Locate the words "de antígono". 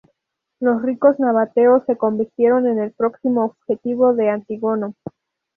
4.15-4.95